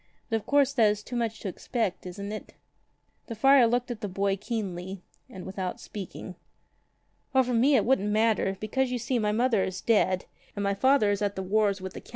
[0.31, 2.55] But of course that is too much to expect, isn't it?"
[3.27, 6.33] The friar looked at the boy keenly and without speaking.
[7.35, 10.25] "O for me it wouldn't matter, because, you see, my mother is dead,
[10.55, 12.09] and my father is at the wars with the Count.